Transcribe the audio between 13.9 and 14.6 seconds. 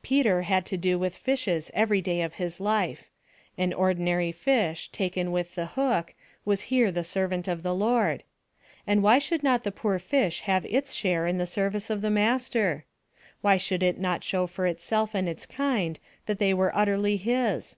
not show